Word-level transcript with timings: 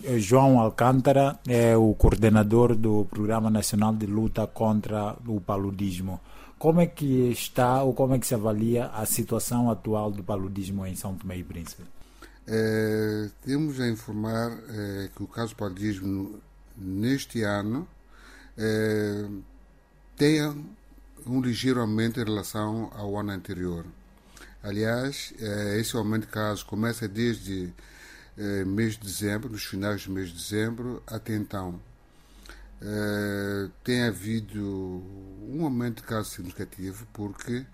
João 0.00 0.58
Alcântara 0.58 1.38
é 1.46 1.76
o 1.76 1.94
coordenador 1.94 2.74
do 2.74 3.04
Programa 3.10 3.50
Nacional 3.50 3.94
de 3.94 4.06
Luta 4.06 4.46
contra 4.46 5.14
o 5.26 5.38
Paludismo. 5.38 6.18
Como 6.58 6.80
é 6.80 6.86
que 6.86 7.30
está 7.30 7.82
ou 7.82 7.92
como 7.92 8.14
é 8.14 8.18
que 8.18 8.26
se 8.26 8.34
avalia 8.34 8.86
a 8.86 9.04
situação 9.04 9.70
atual 9.70 10.10
do 10.10 10.24
paludismo 10.24 10.86
em 10.86 10.96
São 10.96 11.14
Tomé 11.14 11.36
e 11.36 11.44
Príncipe? 11.44 11.82
É, 12.46 13.28
temos 13.44 13.80
a 13.80 13.88
informar 13.88 14.58
é, 14.70 15.10
que 15.14 15.22
o 15.22 15.26
caso 15.26 15.54
paludismo 15.54 16.40
neste 16.74 17.42
ano 17.42 17.86
é, 18.56 19.26
tem 20.16 20.40
um 21.26 21.42
ligeiro 21.42 21.80
aumento 21.80 22.18
em 22.18 22.24
relação 22.24 22.90
ao 22.96 23.18
ano 23.18 23.32
anterior. 23.32 23.84
Aliás, 24.62 25.34
esse 25.76 25.94
aumento 25.96 26.22
de 26.22 26.32
casos 26.32 26.62
começa 26.62 27.08
desde 27.08 27.72
é, 28.36 28.64
mês 28.64 28.94
de 28.94 29.00
dezembro, 29.00 29.50
nos 29.50 29.64
finais 29.64 30.06
do 30.06 30.12
mês 30.12 30.28
de 30.28 30.34
dezembro, 30.34 31.02
até 31.06 31.34
então. 31.34 31.80
É, 32.80 33.68
tem 33.84 34.04
havido 34.04 35.02
um 35.48 35.64
aumento 35.64 36.02
de 36.02 36.08
casos 36.08 36.32
significativo, 36.32 37.06
porque 37.12 37.64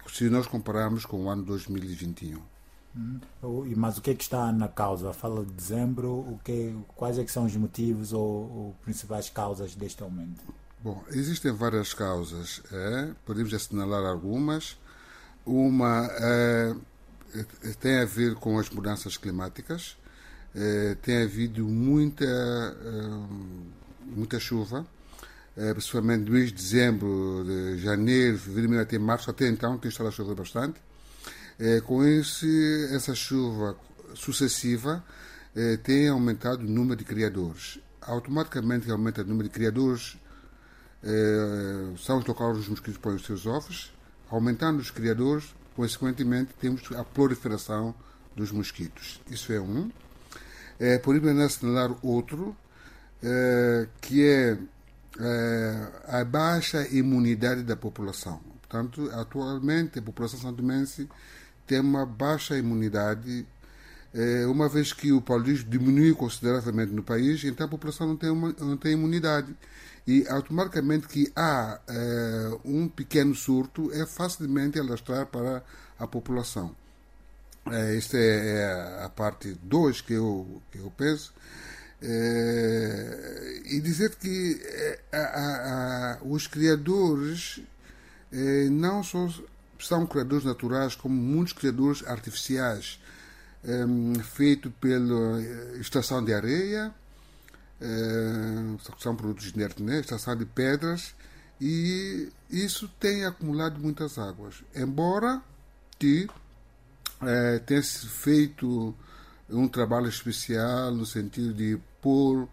se 0.07 0.29
nós 0.29 0.47
compararmos 0.47 1.05
com 1.05 1.25
o 1.25 1.29
ano 1.29 1.43
2021. 1.43 2.41
Hum, 2.95 3.19
mas 3.75 3.97
o 3.97 4.01
que 4.01 4.11
é 4.11 4.15
que 4.15 4.23
está 4.23 4.49
na 4.51 4.67
causa? 4.67 5.13
Fala 5.13 5.45
de 5.45 5.53
dezembro, 5.53 6.11
o 6.11 6.39
que, 6.43 6.75
quais 6.95 7.19
é 7.19 7.23
que 7.23 7.31
são 7.31 7.45
os 7.45 7.55
motivos 7.55 8.13
ou, 8.13 8.21
ou 8.21 8.75
principais 8.83 9.29
causas 9.29 9.75
deste 9.75 10.03
aumento? 10.03 10.41
Bom, 10.81 11.03
existem 11.11 11.51
várias 11.51 11.93
causas, 11.93 12.61
é? 12.71 13.11
podemos 13.25 13.53
assinalar 13.53 14.05
algumas. 14.05 14.77
Uma 15.45 16.09
é, 16.11 16.75
tem 17.79 17.99
a 17.99 18.05
ver 18.05 18.35
com 18.35 18.57
as 18.57 18.69
mudanças 18.69 19.17
climáticas, 19.17 19.97
eh, 20.55 20.97
tem 21.01 21.23
havido 21.23 21.65
muita, 21.65 22.25
eh, 22.25 23.25
muita 24.05 24.39
chuva, 24.39 24.85
eh, 25.57 25.73
principalmente 25.73 26.29
mês 26.29 26.47
de 26.47 26.53
dezembro, 26.53 27.43
de 27.45 27.79
janeiro, 27.79 28.37
fevereiro, 28.37 28.79
até 28.79 28.97
março, 28.99 29.29
até 29.29 29.47
então 29.47 29.77
tem 29.77 29.89
estado 29.89 30.07
a 30.07 30.11
chover 30.11 30.35
bastante. 30.35 30.79
com 31.85 32.03
esse, 32.05 32.87
essa 32.93 33.13
chuva 33.13 33.75
sucessiva, 34.15 35.03
tem 35.83 36.07
aumentado 36.07 36.61
o 36.61 36.69
número 36.69 36.95
de 36.95 37.03
criadores. 37.03 37.79
Automaticamente 38.01 38.89
aumenta 38.89 39.21
o 39.23 39.25
número 39.25 39.49
de 39.49 39.53
criadores, 39.53 40.17
são 41.97 42.19
os 42.19 42.25
locais 42.25 42.51
onde 42.51 42.59
os 42.61 42.69
mosquitos 42.69 42.97
põem 42.97 43.15
os 43.15 43.25
seus 43.25 43.45
ovos, 43.45 43.91
aumentando 44.29 44.79
os 44.79 44.89
criadores, 44.89 45.53
consequentemente 45.75 46.53
temos 46.61 46.81
a 46.93 47.03
proliferação 47.03 47.93
dos 48.35 48.51
mosquitos. 48.51 49.21
Isso 49.29 49.51
é 49.51 49.59
um. 49.59 49.91
É, 50.79 50.97
podemos 50.97 51.37
assinalar 51.41 51.93
outro, 52.01 52.55
é, 53.23 53.87
que 54.01 54.25
é, 54.25 54.57
é, 55.19 55.87
a 56.07 56.23
baixa 56.23 56.87
imunidade 56.89 57.63
da 57.63 57.75
população. 57.75 58.39
Portanto, 58.61 59.09
atualmente 59.13 59.99
a 59.99 60.01
população 60.01 60.39
santomense 60.39 61.09
tem 61.65 61.79
uma 61.79 62.05
baixa 62.05 62.57
imunidade, 62.57 63.45
é, 64.13 64.45
uma 64.47 64.69
vez 64.69 64.93
que 64.93 65.11
o 65.11 65.21
paludismo 65.21 65.69
diminui 65.69 66.13
consideravelmente 66.13 66.91
no 66.91 67.03
país, 67.03 67.43
então 67.43 67.65
a 67.65 67.69
população 67.69 68.07
não 68.07 68.17
tem, 68.17 68.29
uma, 68.29 68.55
não 68.59 68.77
tem 68.77 68.93
imunidade. 68.93 69.55
E 70.07 70.27
automaticamente 70.27 71.07
que 71.07 71.31
há 71.35 71.79
é, 71.87 72.57
um 72.65 72.87
pequeno 72.87 73.35
surto, 73.35 73.91
é 73.93 74.05
facilmente 74.05 74.79
alastrar 74.79 75.27
para 75.27 75.63
a 75.99 76.07
população. 76.07 76.75
É, 77.67 77.97
esta 77.97 78.17
é 78.17 79.03
a 79.03 79.09
parte 79.09 79.53
2 79.61 80.01
que 80.01 80.13
eu, 80.13 80.61
que 80.71 80.79
eu 80.79 80.91
penso. 80.97 81.33
É, 82.01 83.61
e 83.65 83.81
dizer 83.81 84.15
que 84.15 84.61
é, 84.63 84.99
a, 85.11 85.17
a, 85.17 86.13
a, 86.13 86.17
os 86.23 86.47
criadores 86.47 87.59
é, 88.31 88.69
não 88.69 89.03
só 89.03 89.29
são 89.79 90.05
criadores 90.05 90.45
naturais, 90.45 90.95
como 90.95 91.15
muitos 91.15 91.53
criadores 91.53 92.05
artificiais, 92.07 92.99
é, 93.63 94.23
feitos 94.23 94.71
pela 94.79 95.41
estação 95.79 96.23
de 96.23 96.33
areia, 96.33 96.93
são 98.97 99.15
produtos 99.15 99.47
inertes, 99.47 99.85
né? 99.85 100.01
estação 100.01 100.35
de 100.35 100.45
pedras, 100.45 101.13
e 101.61 102.29
isso 102.49 102.89
tem 102.99 103.25
acumulado 103.25 103.79
muitas 103.79 104.17
águas. 104.17 104.55
Embora 104.75 105.41
que 105.97 106.27
é, 107.21 107.59
tem 107.59 107.81
se 107.81 108.07
feito 108.07 108.95
um 109.51 109.67
trabalho 109.67 110.07
especial 110.07 110.91
no 110.91 111.05
sentido 111.05 111.53
de 111.53 111.79
pôr 112.01 112.47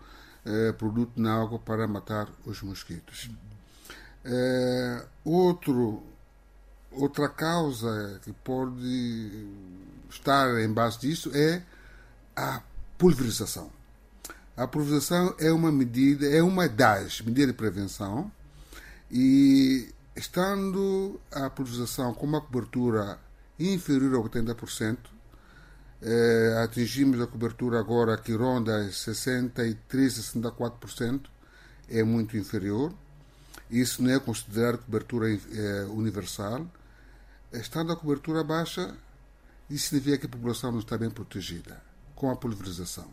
é, 0.44 0.72
produto 0.72 1.20
na 1.20 1.42
água 1.42 1.58
para 1.58 1.86
matar 1.86 2.28
os 2.44 2.62
mosquitos. 2.62 3.30
É, 4.24 5.04
outro, 5.24 6.02
outra 6.90 7.28
causa 7.28 8.20
que 8.22 8.32
pode 8.32 9.46
estar 10.10 10.60
em 10.60 10.72
base 10.72 11.00
disso 11.00 11.30
é 11.34 11.62
a 12.34 12.62
pulverização. 12.98 13.70
A 14.56 14.66
pulverização 14.66 15.34
é 15.38 15.52
uma 15.52 15.70
medida, 15.70 16.26
é 16.26 16.42
uma 16.42 16.68
das 16.68 17.20
medidas 17.20 17.48
de 17.48 17.52
prevenção 17.52 18.30
e 19.10 19.92
estando 20.14 21.20
a 21.30 21.50
pulverização 21.50 22.14
com 22.14 22.26
uma 22.26 22.40
cobertura 22.40 23.18
inferior 23.58 24.14
a 24.14 24.28
80%. 24.28 25.15
Eh, 26.02 26.60
atingimos 26.62 27.20
a 27.20 27.26
cobertura 27.26 27.78
agora 27.80 28.18
que 28.18 28.32
ronda 28.34 28.90
63, 28.90 30.34
64%, 30.34 31.30
é 31.88 32.02
muito 32.02 32.36
inferior. 32.36 32.92
Isso 33.70 34.02
não 34.02 34.10
é 34.10 34.20
considerado 34.20 34.78
cobertura 34.78 35.32
eh, 35.32 35.86
universal. 35.88 36.66
Estando 37.52 37.92
a 37.92 37.96
cobertura 37.96 38.44
baixa, 38.44 38.94
isso 39.70 39.88
significa 39.88 40.18
que 40.18 40.26
a 40.26 40.28
população 40.28 40.72
não 40.72 40.80
está 40.80 40.98
bem 40.98 41.10
protegida 41.10 41.80
com 42.14 42.30
a 42.30 42.36
pulverização. 42.36 43.12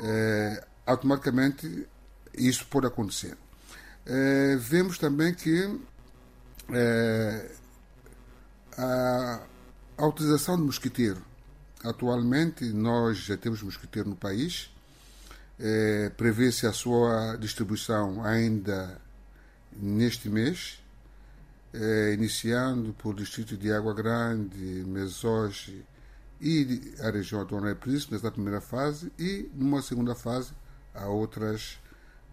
Eh, 0.00 0.64
automaticamente, 0.86 1.86
isso 2.34 2.66
pode 2.66 2.86
acontecer. 2.86 3.36
vemos 4.58 4.98
também 4.98 5.34
que 5.34 5.80
a, 8.78 9.40
a 9.98 10.06
utilização 10.06 10.56
de 10.56 10.62
mosquiteiro. 10.62 11.22
Atualmente, 11.84 12.64
nós 12.72 13.18
já 13.18 13.36
temos 13.36 13.62
mosquiteiro 13.62 14.08
no 14.08 14.16
país. 14.16 14.70
É, 15.58 16.10
Prevê-se 16.16 16.66
a 16.66 16.72
sua 16.72 17.36
distribuição 17.36 18.24
ainda 18.24 19.00
neste 19.72 20.28
mês, 20.28 20.82
é, 21.72 22.14
iniciando 22.14 22.92
por 22.94 23.14
distrito 23.14 23.56
de 23.56 23.72
Água 23.72 23.94
Grande, 23.94 24.84
Mesoge 24.86 25.84
e 26.40 26.94
a 27.00 27.10
região 27.10 27.44
do 27.44 27.56
Honor 27.56 27.76
Príncipe, 27.76 28.12
nessa 28.12 28.30
primeira 28.30 28.60
fase, 28.60 29.12
e 29.18 29.50
numa 29.54 29.82
segunda 29.82 30.14
fase 30.14 30.52
a 30.94 31.06
outras, 31.06 31.78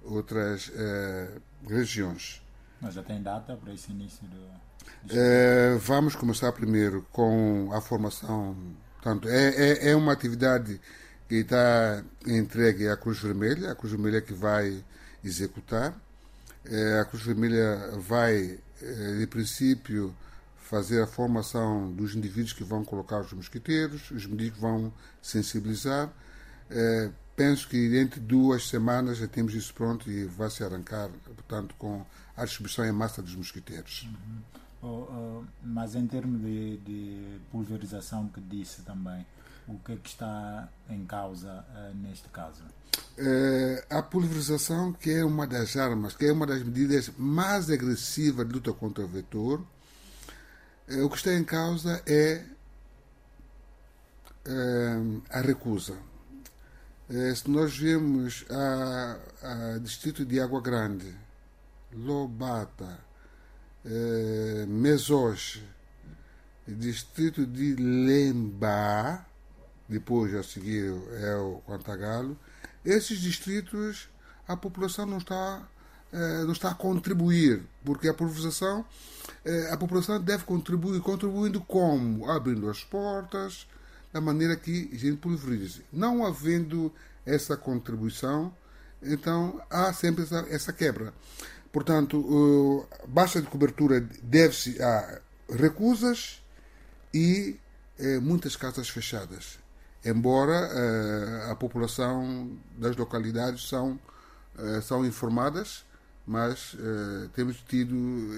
outras 0.04 0.72
é, 0.74 1.38
regiões. 1.68 2.42
Mas 2.82 2.94
já 2.94 3.04
tem 3.04 3.22
data 3.22 3.56
para 3.56 3.74
esse 3.74 3.92
início 3.92 4.28
do. 4.28 4.66
É, 5.10 5.76
vamos 5.78 6.16
começar 6.16 6.52
primeiro 6.52 7.06
com 7.12 7.70
a 7.74 7.82
formação. 7.82 8.56
Portanto, 9.06 9.30
é, 9.30 9.50
é, 9.50 9.90
é 9.92 9.96
uma 9.96 10.14
atividade 10.14 10.82
que 11.30 11.36
está 11.36 12.04
entregue 12.26 12.88
à 12.88 12.98
Cruz 12.98 13.20
Vermelha, 13.20 13.72
a 13.72 13.76
Cruz 13.76 13.92
Vermelha 13.94 14.20
que 14.20 14.34
vai 14.34 14.84
executar. 15.24 15.96
É, 16.66 17.00
a 17.00 17.06
Cruz 17.06 17.24
Vermelha 17.24 17.92
vai, 18.00 18.58
é, 18.82 19.18
de 19.20 19.28
princípio, 19.28 20.12
fazer 20.58 21.04
a 21.04 21.06
formação 21.06 21.92
dos 21.92 22.16
indivíduos 22.16 22.54
que 22.54 22.64
vão 22.64 22.84
colocar 22.84 23.20
os 23.20 23.32
mosquiteiros, 23.32 24.10
os 24.10 24.26
que 24.26 24.60
vão 24.60 24.92
sensibilizar. 25.22 26.12
É, 26.72 27.12
penso 27.36 27.68
que 27.70 27.96
entre 28.00 28.20
duas 28.20 28.68
semanas 28.68 29.20
já 29.20 29.28
temos 29.28 29.54
isso 29.54 29.72
pronto 29.76 30.10
e 30.10 30.26
vai 30.26 30.50
se 30.50 30.64
arrancar, 30.64 31.12
portanto, 31.24 31.76
com 31.78 32.04
a 32.36 32.44
distribuição 32.44 32.84
em 32.84 32.92
massa 32.92 33.22
dos 33.22 33.36
mosquiteiros. 33.36 34.10
Uhum. 34.10 34.65
Oh, 34.88 35.44
mas 35.64 35.96
em 35.96 36.06
termos 36.06 36.42
de, 36.42 36.78
de, 36.78 37.40
pulverização 37.52 38.28
que 38.28 38.40
disse 38.40 38.84
também, 38.84 39.26
o 39.68 39.80
que 39.80 39.94
é 39.94 39.96
que 39.96 40.10
está 40.10 40.70
em 40.90 41.04
causa 41.06 41.66
uh, 41.70 41.96
neste 41.96 42.30
caso? 42.30 42.64
Uh, 43.18 43.82
a 43.90 44.04
pulverização, 44.04 44.94
que 44.94 45.10
é 45.10 45.26
uma 45.26 45.48
das 45.48 45.76
armas, 45.76 46.16
que 46.16 46.26
é 46.26 46.32
uma 46.32 46.46
das 46.46 46.62
medidas 46.62 47.12
mais 47.18 47.70
agressivas 47.70 48.48
de 48.48 48.54
luta 48.54 48.72
contra 48.74 49.04
o 49.04 49.08
vetor, 49.08 49.66
Eh, 50.88 51.02
o 51.02 51.10
que 51.10 51.18
está 51.18 51.34
em 51.34 51.44
causa 51.44 52.02
é 52.06 52.44
eh, 54.46 55.20
a 55.30 55.42
recusa. 55.42 55.98
Eh, 57.10 57.34
se 57.36 57.50
nós 57.50 57.78
vemos 57.78 58.46
a, 58.50 59.18
a 59.76 59.78
distrito 59.80 60.26
de 60.26 60.40
Água 60.40 60.62
Grande, 60.62 61.16
Lobata, 61.94 63.00
eh, 63.86 64.66
Mesoche, 64.68 65.64
distrito 66.68 67.46
de 67.46 67.76
Lemba, 67.76 69.26
depois 69.88 70.34
a 70.34 70.44
seguir 70.44 70.92
é 71.22 71.36
o 71.36 71.62
Quantagalo, 71.68 72.38
esses 72.84 73.20
distritos 73.20 74.10
a 74.48 74.58
população 74.58 75.06
não 75.06 75.18
está 75.20 75.68
eh, 76.14 76.44
não 76.44 76.54
está 76.54 76.72
a 76.72 76.74
contribuir, 76.74 77.62
porque 77.84 78.08
a 78.08 78.14
população, 78.14 78.86
eh, 79.44 79.70
a 79.70 79.76
população 79.76 80.22
deve 80.22 80.46
contribuir, 80.46 81.02
contribuindo 81.02 81.60
como? 81.60 82.30
Abrindo 82.32 82.70
as 82.70 82.84
portas, 82.86 83.68
da 84.14 84.22
maneira 84.22 84.56
que 84.56 84.90
a 84.94 84.98
gente 84.98 85.18
pulverize. 85.18 85.84
Não 85.92 86.26
havendo 86.26 86.90
essa 87.26 87.58
contribuição, 87.58 88.54
então 89.04 89.62
há 89.70 89.92
sempre 89.92 90.24
essa, 90.24 90.46
essa 90.50 90.72
quebra. 90.72 91.14
Portanto, 91.76 92.88
baixa 93.06 93.42
de 93.42 93.48
cobertura 93.50 94.00
deve-se 94.24 94.82
a 94.82 95.20
recusas 95.50 96.42
e 97.14 97.60
uh, 98.00 98.22
muitas 98.22 98.56
casas 98.56 98.88
fechadas. 98.88 99.60
Embora 100.06 100.70
uh, 100.70 101.52
a 101.52 101.56
população 101.58 102.58
das 102.78 102.96
localidades 102.96 103.68
são, 103.68 104.00
são 104.84 105.06
informadas, 105.06 105.84
mas 106.26 106.78
temos 107.34 107.58
tido 107.68 107.96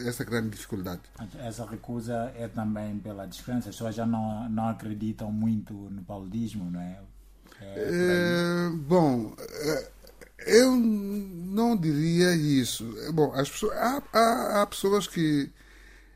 essa 0.08 0.24
grande 0.24 0.50
dificuldade. 0.50 1.02
Essa 1.38 1.64
recusa 1.64 2.34
é 2.36 2.48
também 2.48 2.98
pela 2.98 3.28
descrença, 3.28 3.70
as 3.70 3.76
pessoas 3.76 3.94
já 3.94 4.06
não, 4.08 4.50
não 4.50 4.68
acreditam 4.68 5.32
muito 5.32 5.74
no 5.74 6.02
paludismo, 6.02 6.72
não 6.72 6.82
é? 6.82 7.00
é, 7.62 8.70
bom, 8.74 9.36
eh, 9.40 9.92
eu 10.48 10.76
não 10.76 11.76
diria 11.76 12.36
isso. 12.36 12.86
Bom, 13.14 13.34
as 13.34 13.50
pessoas, 13.50 13.78
há, 13.78 14.04
há, 14.14 14.62
há 14.62 14.68
pessoas 14.68 15.08
que 15.08 15.52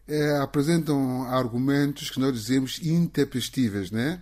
é, 0.08 0.38
apresentam 0.38 1.24
argumentos 1.24 2.10
que 2.10 2.20
nós 2.20 2.34
dizemos 2.34 2.80
intempestíveis, 2.84 3.92
né? 3.92 4.22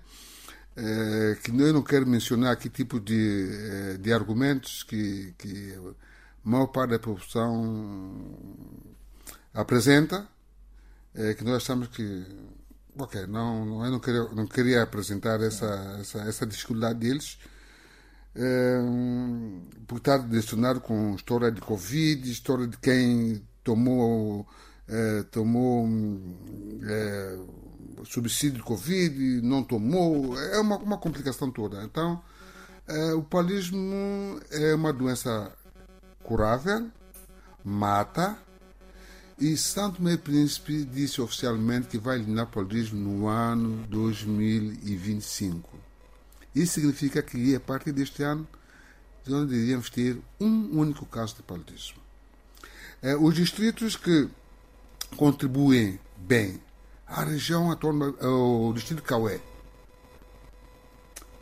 É, 0.75 1.37
que 1.43 1.51
eu 1.51 1.73
não 1.73 1.81
quero 1.83 2.07
mencionar 2.07 2.55
que 2.55 2.69
tipo 2.69 2.99
de, 2.99 3.97
de 3.99 4.13
argumentos 4.13 4.83
que, 4.83 5.33
que 5.37 5.73
a 6.45 6.49
maior 6.49 6.67
parte 6.67 6.91
da 6.91 6.99
população 6.99 8.37
apresenta, 9.53 10.27
é 11.13 11.33
que 11.33 11.43
nós 11.43 11.55
achamos 11.63 11.87
que, 11.89 12.25
ok, 12.97 13.25
não, 13.27 13.83
eu 13.83 13.91
não 13.91 13.99
queria, 13.99 14.23
não 14.29 14.47
queria 14.47 14.83
apresentar 14.83 15.41
essa, 15.41 15.97
essa, 15.99 16.19
essa 16.19 16.45
dificuldade 16.45 16.99
deles, 16.99 17.37
é, 17.37 17.58
por 19.87 19.97
estar 19.97 20.19
direcionado 20.19 20.81
com 20.81 21.15
história 21.15 21.51
de 21.51 21.61
Covid, 21.61 22.31
história 22.31 22.67
de 22.67 22.77
quem 22.77 23.41
tomou, 23.63 24.47
é, 24.87 25.23
tomou 25.23 25.87
é, 26.83 27.37
subsídio 28.05 28.57
de 28.57 28.63
Covid, 28.63 29.41
não 29.41 29.63
tomou, 29.63 30.39
é 30.39 30.59
uma, 30.59 30.77
uma 30.77 30.97
complicação 30.97 31.51
toda. 31.51 31.83
Então, 31.83 32.21
é, 32.87 33.13
o 33.13 33.23
palismo 33.23 34.39
é 34.51 34.73
uma 34.73 34.93
doença 34.93 35.51
curável, 36.23 36.89
mata, 37.63 38.37
e 39.39 39.55
Santo 39.55 39.97
Tomé 39.97 40.17
Príncipe 40.17 40.83
disse 40.83 41.21
oficialmente 41.21 41.87
que 41.87 41.97
vai 41.97 42.17
eliminar 42.17 42.45
o 42.45 42.49
paludismo 42.49 42.99
no 42.99 43.27
ano 43.27 43.85
2025. 43.87 45.88
Isso 46.53 46.73
significa 46.73 47.21
que 47.21 47.55
a 47.55 47.59
partir 47.59 47.91
deste 47.91 48.23
ano 48.23 48.47
nós 49.27 49.47
deveríamos 49.47 49.89
ter 49.89 50.19
um 50.39 50.79
único 50.79 51.05
caso 51.05 51.35
de 51.35 51.43
paludismo. 51.43 52.01
É, 53.01 53.15
os 53.15 53.33
distritos 53.35 53.95
que 53.95 54.27
contribuem 55.15 55.99
bem, 56.17 56.61
a 57.07 57.23
região 57.23 57.69
autônoma, 57.69 58.15
o 58.21 58.73
distrito 58.73 59.01
de 59.01 59.07
Caué, 59.07 59.39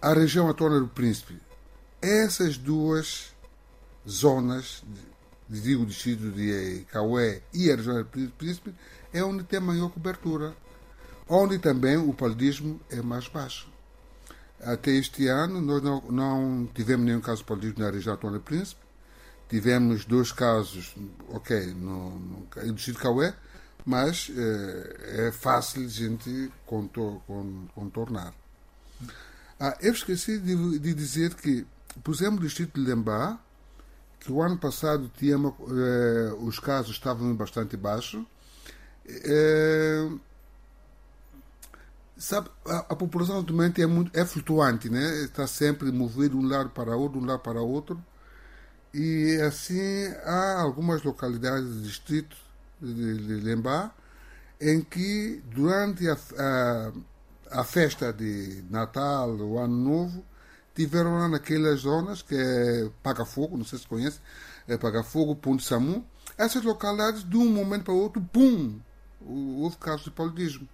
a 0.02 0.14
região 0.14 0.48
autônoma 0.48 0.82
do 0.82 0.88
Príncipe, 0.88 1.40
essas 2.02 2.58
duas 2.58 3.34
zonas, 4.08 4.84
digo 5.50 5.84
o 5.84 5.86
distrito 5.86 6.32
de 6.32 6.86
Caué 6.92 7.42
e 7.54 7.72
a 7.72 7.76
região 7.76 8.04
do 8.04 8.32
Príncipe, 8.38 8.74
é 9.12 9.24
onde 9.24 9.44
tem 9.44 9.60
maior 9.60 9.90
cobertura, 9.90 10.56
onde 11.28 11.58
também 11.58 11.98
o 11.98 12.14
paludismo 12.14 12.80
é 12.90 13.02
mais 13.02 13.28
baixo. 13.28 13.68
Até 14.62 14.92
este 14.92 15.28
ano, 15.28 15.62
nós 15.62 15.82
não, 15.84 16.02
não 16.10 16.70
tivemos 16.74 17.06
nenhum 17.06 17.22
caso 17.22 17.46
paludismo 17.46 17.80
na 17.80 17.92
região 17.92 18.16
do 18.16 18.40
Príncipe, 18.40 18.82
tivemos 19.48 20.04
dois 20.06 20.32
casos, 20.32 20.96
ok, 21.30 21.74
no, 21.74 22.20
no, 22.20 22.48
no 22.56 22.74
distrito 22.74 22.98
de 22.98 23.04
Caué, 23.04 23.34
mas 23.86 24.32
é, 24.36 25.28
é 25.28 25.32
fácil 25.32 25.88
de 25.88 25.94
gente 25.94 26.52
contor, 26.66 27.22
contornar. 27.74 28.34
Ah, 29.60 29.78
eu 29.82 29.94
esqueci 29.94 30.38
de, 30.38 30.80
de 30.80 30.94
dizer 30.94 31.34
que, 31.36 31.66
exemplo, 32.10 32.40
o 32.40 32.42
distrito 32.42 32.80
de 32.80 32.86
Lembá, 32.86 33.40
que 34.20 34.32
o 34.32 34.42
ano 34.42 34.58
passado 34.58 35.10
tinha 35.18 35.36
eh, 35.36 36.34
os 36.40 36.60
casos 36.60 36.92
estavam 36.92 37.34
bastante 37.36 37.78
baixos. 37.78 38.26
Eh, 39.08 40.10
sabe, 42.18 42.50
a, 42.66 42.78
a, 42.90 42.96
população 42.96 43.40
atualmente 43.40 43.82
é 43.82 43.88
muito 43.88 44.18
é 44.18 44.26
flutuante, 44.26 44.90
né? 44.90 45.24
Está 45.24 45.48
sempre 45.48 45.92
movida 45.92 46.30
de 46.30 46.38
um 46.38 46.48
lado 46.48 46.70
para 46.70 46.96
outro, 46.96 47.20
de 47.20 47.26
um 47.26 47.28
lado 47.28 47.40
para 47.40 47.62
outro. 47.62 48.04
E 48.94 49.40
assim 49.46 50.08
há 50.24 50.62
algumas 50.62 51.04
localidades 51.04 51.68
do 51.70 51.82
distrito 51.82 52.36
de, 52.82 53.42
Lembá 53.42 53.94
em 54.60 54.82
que 54.82 55.44
durante 55.52 56.08
a, 56.10 56.18
a, 56.38 56.92
a 57.62 57.64
festa 57.64 58.12
de 58.12 58.64
Natal, 58.70 59.30
o 59.36 59.60
Ano 59.60 59.76
Novo, 59.76 60.26
tiveram 60.74 61.18
lá 61.18 61.28
naquelas 61.28 61.82
zonas 61.82 62.22
que 62.22 62.36
é 62.36 62.90
Paga 63.04 63.26
Fogo, 63.26 63.58
não 63.58 63.66
sei 63.66 63.80
se 63.80 63.88
conhece, 63.88 64.20
é 64.68 64.78
Paga 64.78 65.04
Fogo, 65.04 65.36
Ponte 65.36 65.64
Samu. 65.64 66.06
Essas 66.38 66.64
localidades, 66.64 67.24
de 67.24 67.38
um 67.38 67.52
momento 67.52 67.86
para 67.86 67.94
o 67.94 68.00
outro, 68.00 68.22
pum, 68.22 68.80
houve 69.22 69.78
casos 69.78 70.06
de 70.06 70.12
paludismo. 70.12 70.68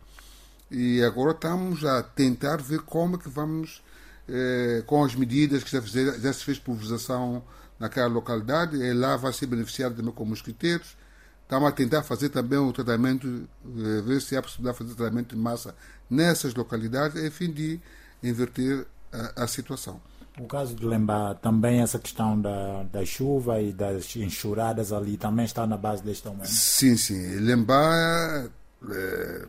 E 0.71 1.04
agora 1.04 1.31
estamos 1.31 1.85
a 1.85 2.02
tentar 2.02 2.57
ver 2.57 2.81
como 2.81 3.16
é 3.16 3.19
que 3.19 3.30
vamos, 3.30 3.83
eh, 4.28 4.83
com 4.85 5.04
as 5.04 5.16
medidas 5.16 5.64
que 5.64 5.71
já, 5.71 5.81
fizer, 5.81 6.19
já 6.19 6.33
se 6.33 6.44
fez 6.44 6.57
pulverização 6.57 7.44
naquela 7.80 8.07
localidade, 8.07 8.78
e 8.78 8.94
lá 8.94 9.18
vai 9.18 9.33
ser 9.33 9.45
beneficiado 9.45 9.95
também 9.95 10.11
com 10.11 10.26
mosquiteiros. 10.26 10.95
Estamos 11.44 11.69
a 11.69 11.71
tentar 11.71 12.04
fazer 12.04 12.30
também 12.30 12.57
o 12.57 12.71
tratamento, 12.71 13.28
eh, 13.28 14.02
ver 14.02 14.21
se 14.21 14.35
há 14.35 14.42
possibilidade 14.42 14.78
de 14.78 14.83
fazer 14.83 14.95
tratamento 14.95 15.35
de 15.35 15.42
massa 15.42 15.76
nessas 16.09 16.56
localidades, 16.56 17.23
a 17.23 17.30
fim 17.30 17.52
de 17.52 17.80
inverter 18.23 18.85
a, 19.11 19.44
a 19.44 19.47
situação. 19.47 20.02
O 20.40 20.47
caso 20.47 20.73
de 20.73 20.83
Lembá, 20.83 21.35
também 21.35 21.81
essa 21.81 21.99
questão 21.99 22.40
da, 22.42 22.83
da 22.92 23.06
chuva 23.06 23.61
e 23.61 23.71
das 23.71 24.16
enxurradas 24.16 24.92
ali 24.92 25.16
também 25.16 25.45
está 25.45 25.68
na 25.68 25.78
base 25.78 26.02
deste 26.02 26.28
aumento? 26.28 26.49
Sim, 26.49 26.97
sim. 26.97 27.35
Lembá, 27.35 28.49
é, 28.90 29.45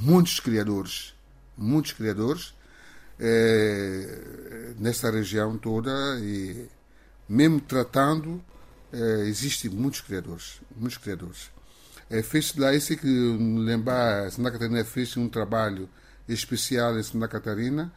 muitos 0.00 0.40
criadores, 0.40 1.14
muitos 1.56 1.92
criadores 1.92 2.54
é, 3.18 4.74
nessa 4.78 5.10
região 5.10 5.56
toda 5.56 5.90
e 6.20 6.68
mesmo 7.28 7.60
tratando, 7.60 8.42
é, 8.92 9.26
existem 9.26 9.70
muitos 9.70 10.00
criadores, 10.00 10.60
muitos 10.76 10.98
criadores. 10.98 11.50
É, 12.10 12.22
fez 12.22 12.54
lá 12.56 12.74
esse 12.74 12.96
que 12.96 13.06
Lembá, 13.06 14.28
Santa 14.30 14.50
Catarina 14.50 14.84
fez 14.84 15.16
um 15.16 15.28
trabalho 15.28 15.88
especial 16.28 16.98
em 16.98 17.02
Santa 17.02 17.28
Catarina, 17.28 17.92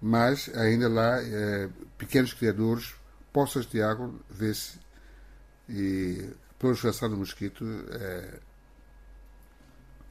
mas 0.00 0.50
ainda 0.56 0.88
lá 0.88 1.22
é, 1.22 1.68
pequenos 1.96 2.32
criadores, 2.32 2.94
poças 3.32 3.66
de 3.66 3.80
água, 3.80 4.12
vê-se 4.28 4.78
e 5.68 6.30
proliferação 6.58 7.08
do 7.10 7.16
mosquito 7.16 7.64
é... 7.92 8.40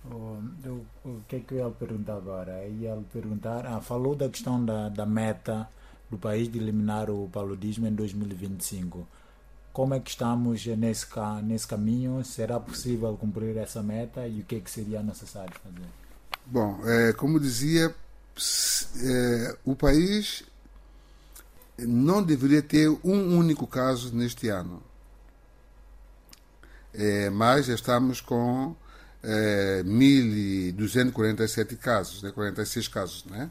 o, 0.06 0.42
o, 0.66 0.86
o, 1.06 1.22
que 1.28 1.38
é 1.38 1.40
que 1.40 1.54
eu 1.56 1.68
ia 1.68 1.70
perguntar 1.72 2.16
agora? 2.16 2.66
Ia 2.68 2.98
perguntar, 3.12 3.66
ah, 3.66 3.82
falou 3.82 4.16
da 4.16 4.30
questão 4.30 4.64
da, 4.64 4.90
da 4.90 5.06
meta 5.06 5.68
do 6.10 6.18
país 6.18 6.52
de 6.52 6.58
eliminar 6.58 7.10
o 7.10 7.30
paludismo 7.30 7.88
em 7.88 7.94
2025. 7.94 9.08
Como 9.72 9.94
é 9.94 10.00
que 10.00 10.10
estamos 10.10 10.66
nesse, 10.66 11.06
nesse 11.44 11.68
caminho? 11.68 12.24
Será 12.24 12.60
possível 12.60 13.16
cumprir 13.18 13.56
essa 13.58 13.84
meta 13.84 14.28
e 14.28 14.42
o 14.42 14.44
que, 14.44 14.56
é 14.56 14.60
que 14.60 14.72
seria 14.72 15.04
necessário 15.04 15.54
fazer? 15.64 15.88
Bom, 16.46 16.80
é, 16.86 17.14
como 17.14 17.40
dizia, 17.40 17.94
é, 19.04 19.58
o 19.64 19.76
país 19.76 20.44
não 21.78 22.24
deveria 22.24 22.62
ter 22.62 22.90
um 23.04 23.38
único 23.38 23.68
caso 23.68 24.16
neste 24.16 24.50
ano. 24.50 24.82
É, 26.94 27.30
mas 27.30 27.68
estamos 27.68 28.20
com 28.20 28.76
é, 29.24 29.84
1.247 29.86 31.78
casos, 31.78 32.24
né, 32.24 32.32
46 32.32 32.88
casos. 32.88 33.26
Né? 33.26 33.50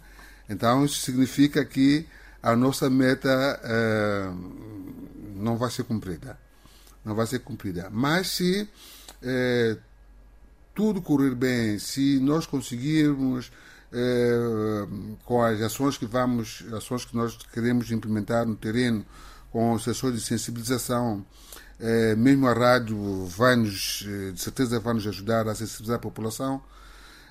Então, 0.49 0.85
isso 0.85 1.01
significa 1.01 1.65
que 1.65 2.07
a 2.43 2.55
nossa 2.57 2.89
meta 2.89 3.61
é, 3.63 4.31
não 5.35 5.57
vai 5.57 5.71
ser 5.71 5.85
cumprida. 5.85 6.39
Não 7.05 7.15
vai 7.15 7.27
ser 7.27 7.41
cumprida. 7.41 7.89
Mas 7.91 8.29
se 8.29 8.69
é, 9.23 9.77
tudo 10.75 11.03
correr 11.03 11.35
bem, 11.35 11.79
se 11.79 12.21
nós 12.21 12.47
conseguirmos 12.47 13.51
é, 13.93 14.87
com 15.25 15.43
as 15.43 15.61
ações 15.61 15.97
que 15.97 16.07
vamos, 16.07 16.65
ações 16.73 17.05
que 17.05 17.17
nós 17.17 17.37
queremos 17.53 17.91
implementar 17.91 18.47
no 18.47 18.55
terreno, 18.57 19.05
com 19.51 19.79
sessões 19.79 20.15
de 20.15 20.21
sensibilização, 20.21 21.25
é, 21.25 21.48
mesmo 22.17 22.49
a 22.49 22.53
rádio 22.53 23.27
vai 23.27 23.55
nos, 23.57 24.05
de 24.35 24.41
certeza 24.41 24.81
vai 24.81 24.95
nos 24.95 25.07
ajudar 25.07 25.49
a 25.49 25.55
sensibilizar 25.55 25.97
a 25.97 26.01
população, 26.01 26.63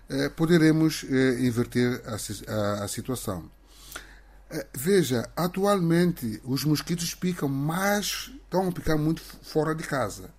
é, 0.10 0.30
poderemos 0.30 1.04
inverter 1.04 2.01
a, 2.06 2.16
a, 2.51 2.84
a 2.86 2.88
situação. 2.88 3.50
Veja, 4.74 5.30
atualmente 5.36 6.42
os 6.46 6.63
mosquitos 6.63 7.13
picam, 7.13 7.50
mas 7.50 8.32
estão 8.44 8.70
a 8.70 8.72
picar 8.72 8.98
muito 8.98 9.22
fora 9.22 9.75
de 9.75 9.84
casa. 9.84 10.30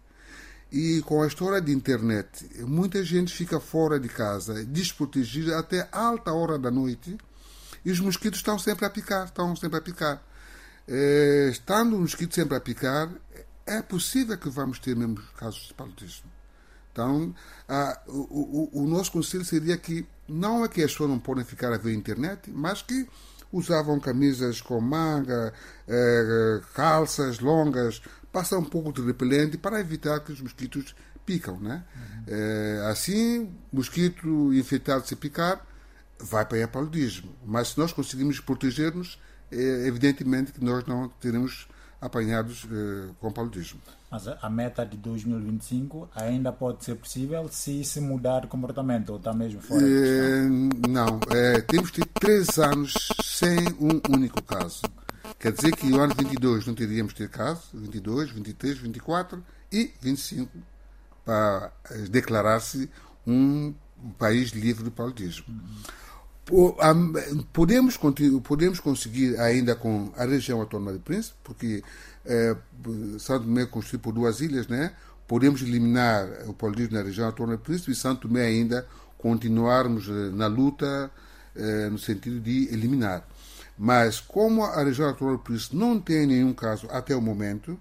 E 0.70 1.02
com 1.02 1.22
a 1.22 1.26
história 1.26 1.60
de 1.62 1.72
internet, 1.72 2.46
muita 2.60 3.02
gente 3.02 3.32
fica 3.32 3.58
fora 3.58 3.98
de 3.98 4.08
casa, 4.08 4.64
desprotegida 4.66 5.58
até 5.58 5.88
alta 5.90 6.32
hora 6.32 6.58
da 6.58 6.70
noite, 6.70 7.16
e 7.84 7.90
os 7.90 8.00
mosquitos 8.00 8.40
estão 8.40 8.58
sempre 8.58 8.84
a 8.84 8.90
picar, 8.90 9.24
estão 9.26 9.56
sempre 9.56 9.78
a 9.78 9.80
picar. 9.80 10.22
É, 10.86 11.48
estando 11.50 11.96
o 11.96 12.00
mosquito 12.00 12.34
sempre 12.34 12.56
a 12.56 12.60
picar, 12.60 13.10
é 13.68 13.82
possível 13.82 14.36
que 14.36 14.48
vamos 14.48 14.78
ter 14.78 14.96
mesmo 14.96 15.16
casos 15.36 15.68
de 15.68 15.74
paludismo. 15.74 16.30
Então, 16.90 17.34
a, 17.68 18.00
o, 18.08 18.70
o, 18.72 18.82
o, 18.82 18.86
nosso 18.88 19.12
conselho 19.12 19.44
seria 19.44 19.76
que 19.76 20.04
não 20.26 20.64
é 20.64 20.68
que 20.68 20.82
as 20.82 20.90
pessoas 20.90 21.10
não 21.10 21.18
podem 21.18 21.44
ficar 21.44 21.72
a 21.72 21.78
ver 21.78 21.90
a 21.90 21.94
internet, 21.94 22.50
mas 22.50 22.82
que 22.82 23.06
usavam 23.52 24.00
camisas 24.00 24.60
com 24.60 24.80
manga, 24.80 25.52
é, 25.86 26.60
calças 26.74 27.38
longas, 27.38 28.02
passar 28.32 28.58
um 28.58 28.64
pouco 28.64 28.92
de 28.92 29.00
repelente 29.06 29.56
para 29.56 29.80
evitar 29.80 30.20
que 30.20 30.32
os 30.32 30.40
mosquitos 30.40 30.94
picam, 31.24 31.60
né? 31.60 31.84
Uhum. 31.94 32.24
É, 32.26 32.86
assim, 32.90 33.54
mosquito 33.72 34.52
infectado 34.52 35.06
se 35.06 35.14
picar, 35.14 35.64
vai 36.18 36.44
para 36.44 36.64
o 36.64 36.68
paludismo. 36.68 37.32
Mas 37.44 37.68
se 37.68 37.78
nós 37.78 37.92
conseguimos 37.92 38.40
proteger-nos, 38.40 39.20
é 39.52 39.86
evidentemente 39.86 40.52
que 40.52 40.64
nós 40.64 40.84
não 40.84 41.08
teremos 41.08 41.68
apanhados 42.00 42.66
eh, 42.70 43.10
com 43.20 43.32
paludismo. 43.32 43.80
Mas 44.10 44.26
a 44.26 44.48
meta 44.48 44.86
de 44.86 44.96
2025 44.96 46.08
ainda 46.14 46.50
pode 46.50 46.84
ser 46.84 46.94
possível 46.94 47.48
se 47.48 47.84
se 47.84 48.00
mudar 48.00 48.44
o 48.44 48.48
comportamento 48.48 49.10
ou 49.10 49.16
está 49.16 49.32
mesmo 49.32 49.60
fora 49.60 49.82
é, 49.82 50.42
Não, 50.88 51.20
é, 51.30 51.60
temos 51.60 51.90
ter 51.90 52.06
três 52.06 52.58
anos 52.58 52.94
sem 53.22 53.58
um 53.80 54.00
único 54.08 54.42
caso. 54.42 54.82
Quer 55.38 55.52
dizer 55.52 55.76
que 55.76 55.86
no 55.86 56.00
ano 56.00 56.14
22 56.14 56.66
não 56.66 56.74
teríamos 56.74 57.12
ter 57.12 57.28
caso, 57.28 57.62
22, 57.74 58.30
23, 58.30 58.78
24 58.78 59.44
e 59.70 59.92
25 60.00 60.50
para 61.24 61.70
declarar-se 62.10 62.90
um 63.26 63.74
país 64.18 64.50
livre 64.50 64.84
do 64.84 64.90
paludismo. 64.90 65.44
Podemos, 67.52 67.98
podemos 68.42 68.80
conseguir 68.80 69.38
ainda 69.38 69.76
com 69.76 70.10
a 70.16 70.24
região 70.24 70.60
autónoma 70.60 70.92
de 70.92 70.98
Príncipe, 70.98 71.36
porque 71.44 71.82
é, 72.24 72.56
Santo 73.18 73.44
Tomé 73.44 73.62
é 73.62 73.66
constituído 73.66 74.02
por 74.02 74.12
duas 74.12 74.40
ilhas, 74.40 74.66
né? 74.66 74.92
podemos 75.28 75.60
eliminar 75.60 76.26
o 76.46 76.54
paludismo 76.54 76.96
na 76.96 77.02
região 77.02 77.26
autónoma 77.26 77.58
de 77.58 77.62
Príncipe 77.62 77.92
e 77.92 77.94
Santo 77.94 78.26
Tomé 78.26 78.46
ainda 78.46 78.86
continuarmos 79.18 80.08
eh, 80.08 80.30
na 80.32 80.46
luta 80.46 81.10
é, 81.54 81.90
no 81.90 81.98
sentido 81.98 82.40
de 82.40 82.72
eliminar. 82.72 83.28
Mas, 83.76 84.20
como 84.20 84.64
a 84.64 84.82
região 84.82 85.08
autónoma 85.08 85.38
por 85.38 85.54
isso 85.54 85.76
não 85.76 86.00
tem 86.00 86.26
nenhum 86.26 86.54
caso 86.54 86.88
até 86.90 87.14
o 87.14 87.20
momento, 87.20 87.78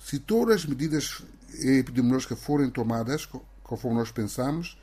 se 0.00 0.18
todas 0.18 0.56
as 0.56 0.66
medidas 0.66 1.22
epidemiológicas 1.60 2.40
forem 2.40 2.70
tomadas, 2.70 3.28
conforme 3.62 3.98
nós 3.98 4.10
pensamos, 4.10 4.76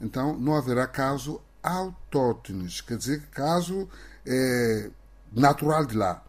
então 0.00 0.36
não 0.36 0.56
haverá 0.56 0.86
caso 0.86 1.40
autóctones, 1.64 2.82
quer 2.82 2.98
dizer, 2.98 3.22
caso 3.30 3.88
é, 4.26 4.90
natural 5.32 5.86
de 5.86 5.96
lá. 5.96 6.22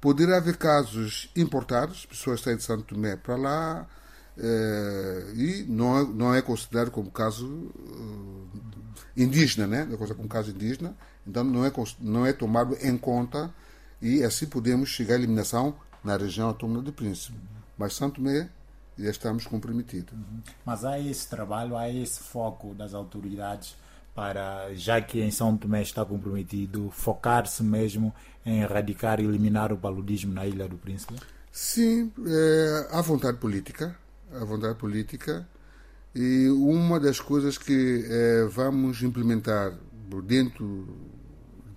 Poderá 0.00 0.36
haver 0.36 0.56
casos 0.56 1.30
importados, 1.34 2.04
pessoas 2.04 2.40
saem 2.40 2.56
de 2.56 2.62
Santo 2.62 2.82
Tomé 2.82 3.16
para 3.16 3.36
lá, 3.36 3.88
é, 4.36 5.32
e 5.34 5.64
não 5.68 5.98
é, 5.98 6.04
não 6.04 6.34
é 6.34 6.42
considerado 6.42 6.90
como 6.90 7.10
caso 7.10 7.46
uh, 7.46 8.48
indígena, 9.16 9.66
né? 9.66 9.84
Considerado 9.86 10.16
como 10.16 10.28
caso 10.28 10.50
indígena, 10.50 10.96
então 11.26 11.44
não 11.44 11.64
é, 11.64 11.72
não 12.00 12.26
é 12.26 12.32
tomado 12.32 12.76
em 12.82 12.98
conta 12.98 13.54
e 14.02 14.22
assim 14.24 14.46
podemos 14.46 14.88
chegar 14.88 15.14
à 15.14 15.18
eliminação 15.18 15.76
na 16.02 16.16
região 16.16 16.48
autônoma 16.48 16.82
do 16.82 16.92
Príncipe. 16.92 17.38
Mas 17.78 17.94
Santo 17.94 18.16
Tomé 18.16 18.50
já 18.98 19.10
estamos 19.10 19.46
comprometidos. 19.46 20.12
Mas 20.64 20.84
há 20.84 20.98
esse 20.98 21.28
trabalho, 21.28 21.76
há 21.76 21.88
esse 21.88 22.20
foco 22.20 22.74
das 22.74 22.92
autoridades 22.92 23.76
para, 24.14 24.72
já 24.74 25.00
que 25.00 25.20
em 25.20 25.30
São 25.30 25.56
Tomé 25.56 25.82
está 25.82 26.04
comprometido, 26.04 26.90
focar-se 26.90 27.62
mesmo 27.62 28.14
em 28.46 28.60
erradicar 28.60 29.20
e 29.20 29.24
eliminar 29.24 29.72
o 29.72 29.76
paludismo 29.76 30.32
na 30.32 30.46
Ilha 30.46 30.68
do 30.68 30.76
Príncipe? 30.76 31.14
Sim, 31.50 32.12
é, 32.26 32.88
há 32.90 33.00
vontade 33.00 33.38
política, 33.38 33.96
há 34.32 34.44
vontade 34.44 34.76
política 34.76 35.46
e 36.14 36.48
uma 36.48 37.00
das 37.00 37.18
coisas 37.18 37.58
que 37.58 38.06
é, 38.08 38.44
vamos 38.46 39.02
implementar 39.02 39.76
dentro 40.24 40.86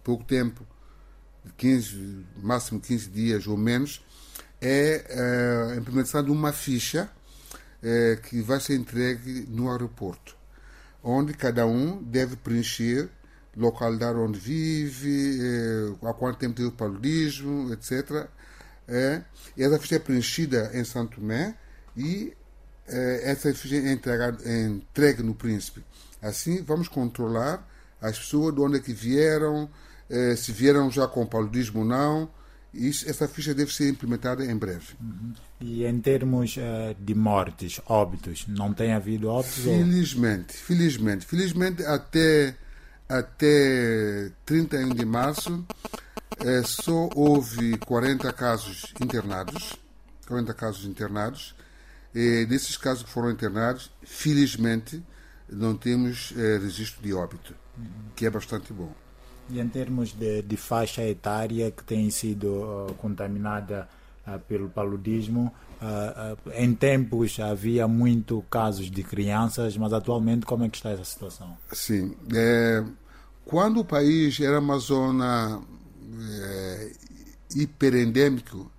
pouco 0.03 0.23
tempo, 0.23 0.65
15, 1.57 2.25
máximo 2.41 2.79
15 2.79 3.09
dias 3.09 3.47
ou 3.47 3.57
menos, 3.57 4.05
é, 4.61 5.05
é 5.09 5.73
a 5.73 5.75
implementação 5.75 6.23
de 6.23 6.31
uma 6.31 6.53
ficha 6.53 7.09
é, 7.81 8.15
que 8.15 8.41
vai 8.41 8.59
ser 8.59 8.75
entregue 8.75 9.45
no 9.49 9.71
aeroporto, 9.71 10.35
onde 11.07 11.33
cada 11.33 11.65
um 11.65 12.03
deve 12.03 12.35
preencher 12.35 13.09
localidade 13.55 14.19
onde 14.19 14.37
vive, 14.37 15.39
é, 15.41 16.07
há 16.07 16.13
quanto 16.13 16.37
tempo 16.37 16.55
teve 16.55 16.71
paludismo, 16.71 17.73
etc. 17.73 18.27
É, 18.87 19.23
essa 19.57 19.79
ficha 19.79 19.95
é 19.95 19.99
preenchida 19.99 20.69
em 20.73 20.83
Santo 20.83 21.19
Tomé 21.19 21.55
e 21.95 22.33
é, 22.87 23.31
essa 23.31 23.53
ficha 23.53 23.75
é 23.75 23.97
é 24.45 24.65
entregue 24.65 25.23
no 25.23 25.33
Príncipe. 25.33 25.83
Assim, 26.21 26.61
vamos 26.61 26.87
controlar 26.87 27.67
as 28.01 28.19
pessoas 28.19 28.53
de 28.53 28.61
onde 28.61 28.77
é 28.77 28.79
que 28.79 28.93
vieram, 28.93 29.69
eh, 30.09 30.35
se 30.35 30.51
vieram 30.51 30.89
já 30.89 31.07
com 31.07 31.25
paludismo 31.25 31.79
ou 31.79 31.85
não. 31.85 32.29
Isso, 32.73 33.09
essa 33.09 33.27
ficha 33.27 33.53
deve 33.53 33.73
ser 33.73 33.89
implementada 33.89 34.45
em 34.45 34.55
breve. 34.55 34.93
Uhum. 35.01 35.33
E 35.59 35.85
em 35.85 35.99
termos 35.99 36.57
uh, 36.57 36.95
de 36.99 37.15
mortes, 37.15 37.81
óbitos, 37.87 38.45
não 38.47 38.73
tem 38.73 38.93
havido 38.93 39.29
óbitos? 39.29 39.63
Felizmente, 39.63 40.53
ou... 40.53 40.65
felizmente. 40.65 41.25
Felizmente, 41.25 41.83
até, 41.85 42.55
até 43.09 44.31
31 44.45 44.89
de 44.89 45.05
março, 45.05 45.65
eh, 46.39 46.61
só 46.63 47.09
houve 47.15 47.77
40 47.79 48.31
casos 48.33 48.93
internados. 49.01 49.75
40 50.27 50.53
casos 50.53 50.85
internados. 50.85 51.55
E 52.13 52.45
desses 52.45 52.77
casos 52.77 53.03
que 53.03 53.09
foram 53.09 53.31
internados, 53.31 53.91
felizmente, 54.03 55.03
não 55.49 55.75
temos 55.75 56.33
eh, 56.35 56.57
registro 56.57 57.01
de 57.01 57.13
óbito, 57.13 57.55
uhum. 57.77 57.85
que 58.15 58.25
é 58.25 58.29
bastante 58.29 58.73
bom. 58.73 58.93
E 59.49 59.59
em 59.59 59.67
termos 59.67 60.13
de, 60.13 60.41
de 60.41 60.57
faixa 60.57 61.01
etária 61.03 61.71
que 61.71 61.83
tem 61.83 62.09
sido 62.09 62.47
uh, 62.47 62.93
contaminada 62.95 63.87
uh, 64.27 64.39
pelo 64.39 64.69
paludismo, 64.69 65.53
uh, 65.81 66.37
em 66.53 66.73
tempos 66.73 67.39
havia 67.39 67.87
muito 67.87 68.43
casos 68.49 68.91
de 68.91 69.03
crianças, 69.03 69.77
mas 69.77 69.93
atualmente 69.93 70.45
como 70.45 70.63
é 70.63 70.69
que 70.69 70.77
está 70.77 70.89
essa 70.89 71.05
situação? 71.05 71.57
Sim. 71.71 72.15
É, 72.33 72.83
quando 73.45 73.79
o 73.79 73.85
país 73.85 74.39
era 74.41 74.59
uma 74.59 74.77
zona 74.77 75.61
é, 76.41 76.91
hiperendêmico, 77.55 78.69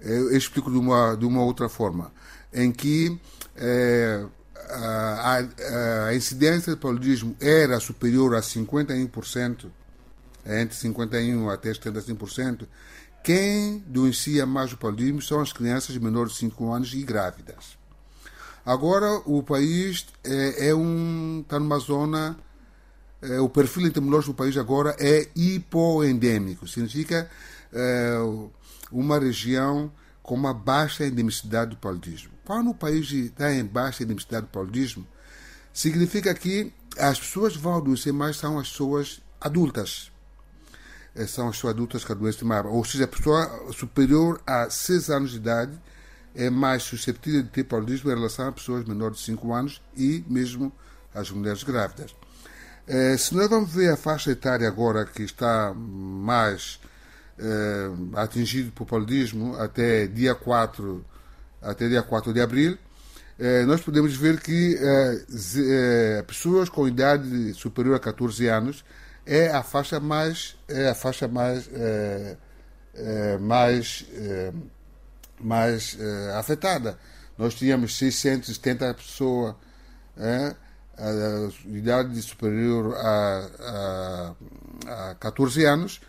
eu 0.00 0.34
explico 0.34 0.70
de 0.70 0.78
uma, 0.78 1.14
de 1.14 1.26
uma 1.26 1.42
outra 1.42 1.68
forma, 1.68 2.10
em 2.52 2.72
que 2.72 3.18
é, 3.54 4.24
a, 4.68 6.08
a, 6.08 6.14
incidência 6.14 6.74
de 6.74 6.80
paludismo 6.80 7.36
era 7.40 7.78
superior 7.80 8.34
a 8.34 8.40
51%, 8.40 9.66
entre 10.46 10.76
51% 10.76 11.52
até 11.52 11.70
75%, 11.70 12.66
quem 13.22 13.82
denuncia 13.86 14.46
mais 14.46 14.72
o 14.72 14.76
paludismo 14.76 15.20
são 15.20 15.40
as 15.40 15.52
crianças 15.52 15.96
menores 15.98 16.34
de 16.34 16.38
5 16.38 16.72
anos 16.72 16.94
e 16.94 17.02
grávidas. 17.02 17.76
Agora, 18.64 19.20
o 19.26 19.42
país 19.42 20.06
é, 20.24 20.68
é 20.68 20.74
um, 20.74 21.40
está 21.40 21.58
numa 21.58 21.78
zona, 21.78 22.36
é, 23.22 23.40
o 23.40 23.48
perfil 23.48 23.86
epidemiológico 23.86 24.32
do 24.32 24.36
país 24.36 24.56
agora 24.56 24.96
é 24.98 25.28
hipoendêmico, 25.34 26.66
significa 26.66 27.30
é, 27.72 28.16
uma 28.90 29.18
região 29.18 29.90
com 30.22 30.34
uma 30.34 30.52
baixa 30.52 31.06
endemicidade 31.06 31.70
do 31.70 31.76
paludismo. 31.76 32.35
Quando 32.46 32.70
o 32.70 32.74
país 32.74 33.10
está 33.10 33.52
em 33.52 33.64
baixa 33.64 34.04
endemicidade 34.04 34.46
do 34.46 34.52
paludismo, 34.52 35.04
significa 35.72 36.32
que 36.32 36.72
as 36.96 37.18
pessoas 37.18 37.56
vão 37.56 37.76
adoecer 37.76 38.12
mais 38.12 38.36
são 38.36 38.56
as 38.56 38.70
pessoas 38.70 39.20
adultas. 39.40 40.12
Eh, 41.16 41.26
são 41.26 41.48
as 41.48 41.56
pessoas 41.56 41.74
adultas 41.74 42.04
que 42.04 42.12
adoecem 42.12 42.46
mais. 42.46 42.64
Ou 42.64 42.84
seja, 42.84 43.02
a 43.02 43.08
pessoa 43.08 43.72
superior 43.72 44.40
a 44.46 44.70
6 44.70 45.10
anos 45.10 45.32
de 45.32 45.38
idade 45.38 45.76
é 46.36 46.48
mais 46.48 46.84
susceptível 46.84 47.42
de 47.42 47.48
ter 47.48 47.64
paludismo 47.64 48.12
em 48.12 48.14
relação 48.14 48.46
a 48.46 48.52
pessoas 48.52 48.84
menores 48.84 49.18
de 49.18 49.24
5 49.24 49.52
anos 49.52 49.82
e 49.96 50.24
mesmo 50.28 50.72
as 51.12 51.32
mulheres 51.32 51.64
grávidas. 51.64 52.14
Eh, 52.86 53.16
se 53.16 53.34
nós 53.34 53.50
vamos 53.50 53.72
ver 53.72 53.90
a 53.90 53.96
faixa 53.96 54.30
etária 54.30 54.68
agora 54.68 55.04
que 55.04 55.24
está 55.24 55.74
mais 55.74 56.78
eh, 57.40 57.90
atingido 58.14 58.70
por 58.70 58.86
paludismo 58.86 59.56
até 59.56 60.06
dia 60.06 60.36
4, 60.36 61.04
até 61.60 61.88
dia 61.88 62.02
4 62.02 62.32
de 62.32 62.40
abril, 62.40 62.78
eh, 63.38 63.64
nós 63.64 63.80
podemos 63.80 64.16
ver 64.16 64.40
que 64.40 64.78
eh, 64.80 66.22
pessoas 66.26 66.68
com 66.68 66.88
idade 66.88 67.52
superior 67.54 67.96
a 67.96 68.00
14 68.00 68.46
anos 68.48 68.84
é 69.24 69.48
a 69.48 69.62
faixa 69.62 69.98
mais 70.00 70.56
é 70.68 70.88
a 70.88 70.94
faixa 70.94 71.28
mais 71.28 71.68
mais 73.40 74.06
mais 75.40 75.98
afetada. 76.34 76.98
Nós 77.36 77.54
tínhamos 77.54 77.96
670 77.98 78.94
pessoas 78.94 79.54
a 80.98 81.48
idade 81.66 82.22
superior 82.22 82.94
a, 82.96 84.34
a, 84.86 85.10
a 85.10 85.14
14 85.16 85.64
anos 85.64 86.00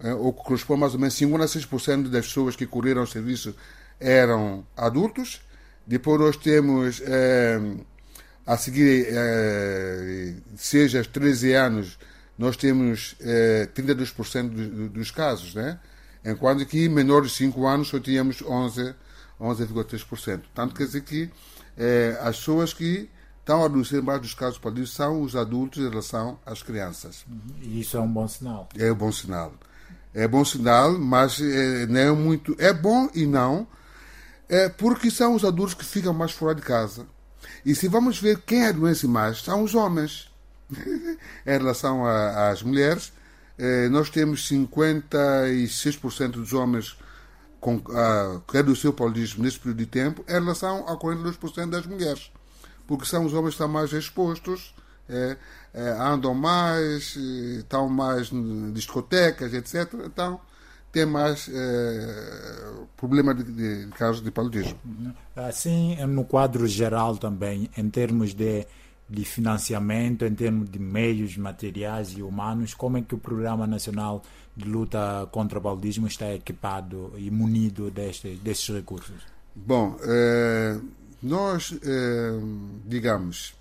é, 0.00 0.12
o 0.12 0.32
que 0.32 0.42
corresponde 0.42 0.80
mais 0.80 0.94
ou 0.94 1.00
menos 1.00 1.14
56% 1.14 2.08
das 2.08 2.26
pessoas 2.26 2.56
que 2.56 2.66
correram 2.66 3.02
o 3.02 3.06
serviço 3.06 3.54
eram 4.00 4.66
adultos. 4.76 5.40
Depois 5.86 6.20
nós 6.20 6.36
temos, 6.36 7.00
é, 7.04 7.60
a 8.46 8.56
seguir, 8.56 9.06
seja 10.56 10.98
aos 10.98 11.06
13 11.06 11.52
anos, 11.52 11.98
nós 12.38 12.56
temos 12.56 13.16
é, 13.20 13.68
32% 13.74 14.48
dos, 14.48 14.90
dos 14.90 15.10
casos, 15.10 15.54
né? 15.54 15.78
enquanto 16.24 16.64
que 16.66 16.88
menores 16.88 17.32
de 17.32 17.36
5 17.38 17.66
anos 17.66 17.88
só 17.88 18.00
tínhamos 18.00 18.42
11,3%. 18.42 18.94
11, 19.40 20.42
Tanto 20.54 20.74
quer 20.74 20.86
dizer 20.86 21.02
que 21.02 21.30
é, 21.76 22.18
as 22.22 22.38
pessoas 22.38 22.72
que 22.72 23.10
estão 23.40 23.62
a 23.62 23.66
adoecer 23.66 24.02
mais 24.02 24.20
dos 24.20 24.32
casos 24.32 24.58
palídeos 24.58 24.94
são 24.94 25.20
os 25.20 25.36
adultos 25.36 25.82
em 25.82 25.88
relação 25.88 26.38
às 26.46 26.62
crianças. 26.62 27.26
E 27.60 27.80
isso 27.80 27.96
é 27.96 28.00
um 28.00 28.10
bom 28.10 28.26
sinal. 28.26 28.68
É 28.78 28.90
um 28.90 28.94
bom 28.94 29.12
sinal 29.12 29.52
é 30.14 30.28
bom 30.28 30.44
sinal, 30.44 30.96
mas 30.98 31.40
é, 31.40 31.86
não 31.86 32.00
é 32.00 32.12
muito. 32.12 32.54
É 32.58 32.72
bom 32.72 33.10
e 33.14 33.26
não, 33.26 33.66
é 34.48 34.68
porque 34.68 35.10
são 35.10 35.34
os 35.34 35.44
adultos 35.44 35.74
que 35.74 35.84
ficam 35.84 36.14
mais 36.14 36.32
fora 36.32 36.54
de 36.54 36.62
casa. 36.62 37.06
E 37.64 37.74
se 37.74 37.88
vamos 37.88 38.18
ver 38.18 38.40
quem 38.40 38.66
adoece 38.66 39.06
mais, 39.06 39.42
são 39.42 39.62
os 39.62 39.74
homens. 39.74 40.30
em 41.46 41.50
relação 41.50 42.06
às 42.06 42.62
mulheres, 42.62 43.12
é, 43.58 43.88
nós 43.88 44.08
temos 44.10 44.48
56% 44.48 46.30
dos 46.30 46.52
homens 46.52 46.96
com, 47.60 47.82
a, 47.90 48.40
que 48.48 48.58
adoeceu 48.58 48.90
o 48.90 48.94
paludismo 48.94 49.44
nesse 49.44 49.58
período 49.58 49.78
de 49.78 49.86
tempo, 49.86 50.24
em 50.28 50.32
relação 50.32 50.88
a 50.88 50.96
42% 50.96 51.70
das 51.70 51.86
mulheres. 51.86 52.30
Porque 52.86 53.06
são 53.06 53.24
os 53.24 53.32
homens 53.32 53.50
que 53.50 53.62
estão 53.62 53.68
mais 53.68 53.92
expostos 53.92 54.74
é, 55.08 55.36
é, 55.72 55.90
andam 55.90 56.34
mais, 56.34 57.16
estão 57.16 57.88
mais 57.88 58.32
em 58.32 58.72
discotecas, 58.72 59.52
etc. 59.52 59.92
Então, 60.04 60.40
tem 60.94 61.04
mais 61.04 61.50
é, 61.52 62.72
problema 62.96 63.34
de, 63.34 63.42
de, 63.42 63.86
de 63.86 63.92
casos 63.92 64.22
de 64.22 64.30
paludismo. 64.30 64.78
Assim, 65.34 65.96
no 66.06 66.24
quadro 66.24 66.68
geral 66.68 67.16
também, 67.16 67.68
em 67.76 67.90
termos 67.90 68.32
de, 68.32 68.64
de 69.10 69.24
financiamento, 69.24 70.24
em 70.24 70.34
termos 70.34 70.70
de 70.70 70.78
meios 70.78 71.36
materiais 71.36 72.10
e 72.16 72.22
humanos, 72.22 72.74
como 72.74 72.96
é 72.96 73.02
que 73.02 73.12
o 73.12 73.18
Programa 73.18 73.66
Nacional 73.66 74.22
de 74.56 74.66
Luta 74.66 75.28
contra 75.32 75.58
o 75.58 75.62
Paludismo 75.62 76.06
está 76.06 76.32
equipado 76.32 77.12
e 77.16 77.28
munido 77.28 77.90
deste, 77.90 78.36
destes 78.36 78.72
recursos? 78.72 79.16
Bom, 79.52 79.96
é, 80.00 80.78
nós, 81.20 81.76
é, 81.82 82.38
digamos, 82.86 83.56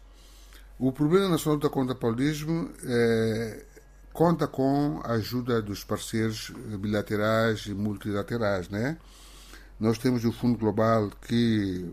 o 0.78 0.92
Programa 0.92 1.30
Nacional 1.30 1.60
da 1.60 1.70
contra 1.70 1.96
o 1.96 1.98
Paludismo 1.98 2.70
é, 2.86 3.66
conta 4.14 4.48
com 4.48 5.02
a 5.04 5.14
ajuda 5.14 5.62
dos 5.62 5.84
parceiros 5.84 6.52
bilaterais 6.80 7.66
e 7.66 7.74
multilaterais, 7.74 8.70
né? 8.70 8.98
Nós 9.80 9.98
temos 9.98 10.24
o 10.24 10.32
Fundo 10.32 10.58
Global 10.58 11.12
que 11.28 11.84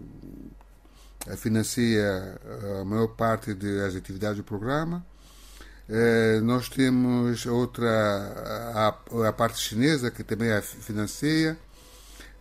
financia 1.37 2.39
a 2.81 2.85
maior 2.85 3.09
parte 3.09 3.55
das 3.55 3.97
atividades 3.97 4.37
do 4.37 4.45
programa. 4.45 5.05
É, 5.89 6.41
nós 6.41 6.69
temos 6.69 7.47
outra, 7.47 7.91
a, 8.75 9.29
a, 9.29 9.33
parte 9.33 9.59
chinesa, 9.59 10.11
que 10.11 10.23
também 10.23 10.53
a 10.53 10.63
financia. 10.63 11.59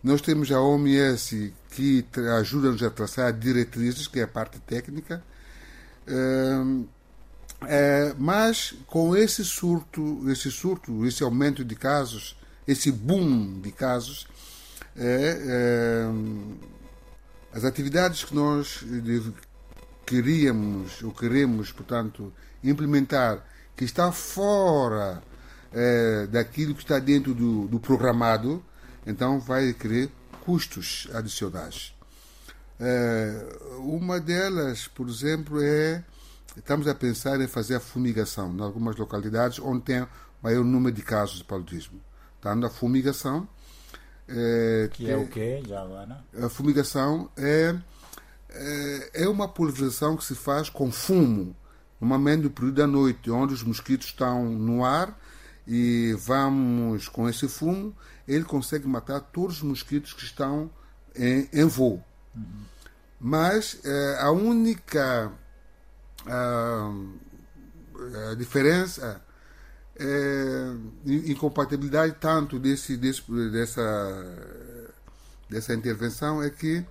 Nós 0.04 0.20
temos 0.20 0.52
a 0.52 0.60
OMS, 0.60 1.52
que 1.70 2.06
ajuda-nos 2.38 2.82
a 2.82 2.90
traçar 2.90 3.32
diretrizes, 3.32 4.06
que 4.06 4.20
é 4.20 4.22
a 4.22 4.28
parte 4.28 4.60
técnica. 4.60 5.22
É, 7.66 8.14
mas 8.18 8.74
com 8.86 9.14
esse 9.14 9.44
surto, 9.44 10.28
esse 10.30 10.50
surto, 10.50 11.06
esse 11.06 11.22
aumento 11.22 11.64
de 11.64 11.74
casos, 11.74 12.36
esse 12.66 12.90
boom 12.90 13.60
de 13.60 13.70
casos, 13.70 14.26
é, 14.96 15.38
é, 15.46 16.08
as 17.52 17.64
atividades 17.64 18.24
que 18.24 18.34
nós 18.34 18.84
queríamos 20.06 21.02
ou 21.02 21.12
queremos, 21.12 21.70
portanto, 21.70 22.32
implementar, 22.64 23.44
que 23.76 23.84
está 23.84 24.10
fora 24.10 25.22
é, 25.72 26.26
daquilo 26.26 26.74
que 26.74 26.82
está 26.82 26.98
dentro 26.98 27.34
do, 27.34 27.68
do 27.68 27.78
programado, 27.78 28.62
então 29.06 29.38
vai 29.38 29.66
requerer 29.66 30.10
custos 30.44 31.08
adicionais. 31.12 31.94
É, 32.78 33.46
uma 33.78 34.18
delas, 34.18 34.88
por 34.88 35.08
exemplo, 35.08 35.62
é 35.62 36.02
estamos 36.56 36.86
a 36.88 36.94
pensar 36.94 37.40
em 37.40 37.46
fazer 37.46 37.76
a 37.76 37.80
fumigação 37.80 38.52
em 38.52 38.60
algumas 38.60 38.96
localidades 38.96 39.58
onde 39.58 39.82
tem 39.82 40.06
maior 40.42 40.64
número 40.64 40.94
de 40.94 41.02
casos 41.02 41.38
de 41.38 41.44
paludismo. 41.44 42.00
Tanto 42.40 42.66
a 42.66 42.70
fumigação. 42.70 43.48
É, 44.28 44.88
que 44.92 45.08
é, 45.08 45.12
é 45.12 45.16
o 45.16 45.26
quê, 45.26 45.62
já 45.66 45.82
agora? 45.82 46.24
A 46.40 46.48
fumigação 46.48 47.30
é, 47.36 47.74
é, 48.48 49.24
é 49.24 49.28
uma 49.28 49.48
pulverização 49.48 50.16
que 50.16 50.24
se 50.24 50.34
faz 50.34 50.70
com 50.70 50.90
fumo, 50.90 51.54
normalmente 52.00 52.44
no 52.44 52.50
período 52.50 52.76
da 52.76 52.86
noite, 52.86 53.30
onde 53.30 53.54
os 53.54 53.62
mosquitos 53.62 54.06
estão 54.06 54.44
no 54.44 54.84
ar 54.84 55.18
e 55.66 56.16
vamos 56.18 57.08
com 57.08 57.28
esse 57.28 57.48
fumo, 57.48 57.94
ele 58.26 58.44
consegue 58.44 58.86
matar 58.86 59.20
todos 59.20 59.56
os 59.56 59.62
mosquitos 59.62 60.12
que 60.12 60.22
estão 60.22 60.70
em, 61.14 61.48
em 61.52 61.64
voo. 61.64 62.02
Uhum. 62.34 62.64
Mas 63.20 63.78
é, 63.84 64.18
a 64.20 64.30
única 64.30 65.32
a, 66.26 66.92
a 68.30 68.34
diferença 68.34 69.22
é 69.98 70.74
incompatibilidade 71.04 72.16
tanto 72.18 72.58
desse, 72.58 72.96
desse, 72.96 73.22
dessa, 73.50 74.96
dessa 75.48 75.74
intervenção 75.74 76.42
é 76.42 76.48
que 76.48 76.84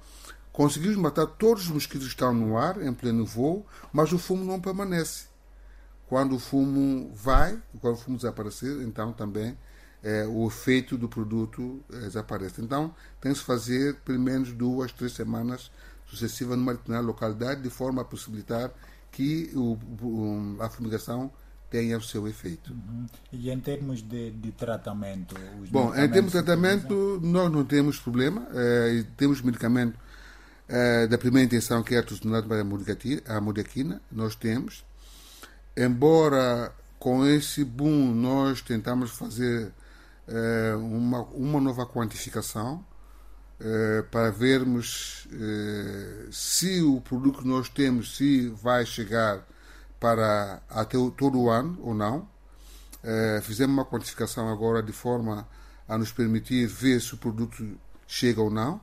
conseguimos 0.51 0.97
matar 0.97 1.25
todos 1.25 1.63
os 1.63 1.69
mosquitos 1.69 2.07
que 2.07 2.13
estão 2.13 2.33
no 2.33 2.57
ar 2.57 2.81
em 2.81 2.93
pleno 2.93 3.25
voo, 3.25 3.65
mas 3.91 4.11
o 4.11 4.19
fumo 4.19 4.45
não 4.45 4.59
permanece. 4.61 5.25
Quando 6.07 6.35
o 6.35 6.39
fumo 6.39 7.11
vai, 7.15 7.57
quando 7.81 7.95
o 7.95 7.97
fumo 7.97 8.17
desaparecer, 8.17 8.81
então 8.81 9.11
também 9.13 9.57
é, 10.03 10.25
o 10.27 10.47
efeito 10.47 10.97
do 10.97 11.07
produto 11.07 11.83
é, 11.91 11.99
desaparece. 12.01 12.61
Então, 12.61 12.93
tem 13.21 13.33
que 13.33 13.39
fazer 13.39 13.95
pelo 14.05 14.19
menos 14.19 14.51
duas, 14.51 14.91
três 14.91 15.13
semanas 15.13 15.71
sucessivas 16.05 16.57
numa 16.57 16.73
determinada 16.73 17.05
localidade, 17.05 17.61
de 17.61 17.69
forma 17.69 18.01
a 18.01 18.05
possibilitar 18.05 18.71
que 19.11 19.51
o, 19.55 19.77
o, 20.01 20.57
a 20.61 20.69
fumigação 20.69 21.31
tenha 21.69 21.97
o 21.97 22.01
seu 22.01 22.27
efeito. 22.27 22.73
Uhum. 22.73 23.05
E 23.31 23.51
em 23.51 23.59
termos 23.59 24.01
de, 24.01 24.31
de 24.31 24.51
tratamento? 24.51 25.35
Bom, 25.69 25.93
em 25.95 26.09
termos 26.09 26.31
de 26.31 26.41
tratamento, 26.41 27.19
nós 27.21 27.51
não 27.51 27.63
temos 27.63 27.99
problema. 27.99 28.47
É, 28.53 29.03
temos 29.15 29.41
medicamento 29.41 29.97
é, 30.67 31.07
da 31.07 31.17
primeira 31.17 31.45
intenção, 31.45 31.83
que 31.83 31.95
é 31.95 31.99
a 31.99 32.03
tusonado 32.03 32.47
para 32.47 32.61
a 32.61 33.41
modiaquina, 33.41 34.01
nós 34.11 34.35
temos. 34.35 34.83
Embora 35.75 36.73
com 36.99 37.25
esse 37.25 37.63
boom 37.63 38.13
nós 38.13 38.61
tentamos 38.61 39.11
fazer 39.11 39.71
é, 40.27 40.75
uma, 40.75 41.21
uma 41.23 41.61
nova 41.61 41.85
quantificação, 41.85 42.85
eh, 43.61 44.05
para 44.09 44.31
vermos 44.31 45.27
eh, 45.33 46.27
se 46.31 46.81
o 46.81 47.01
produto 47.01 47.39
que 47.39 47.47
nós 47.47 47.67
temos 47.67 48.15
se 48.15 48.47
vai 48.49 48.85
chegar 48.85 49.45
para 49.99 50.61
até 50.69 50.97
todo 51.17 51.41
o 51.41 51.49
ano 51.49 51.77
ou 51.81 51.93
não. 51.93 52.25
Eh, 53.03 53.41
fizemos 53.43 53.73
uma 53.73 53.85
quantificação 53.85 54.47
agora 54.49 54.81
de 54.81 54.93
forma 54.93 55.45
a 55.89 55.97
nos 55.97 56.11
permitir 56.11 56.67
ver 56.67 57.01
se 57.01 57.13
o 57.15 57.17
produto 57.17 57.77
chega 58.07 58.41
ou 58.41 58.49
não. 58.49 58.79